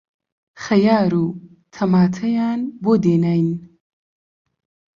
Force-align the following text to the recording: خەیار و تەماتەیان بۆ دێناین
خەیار 0.63 1.13
و 1.23 1.25
تەماتەیان 1.73 2.61
بۆ 2.83 2.91
دێناین 3.03 3.49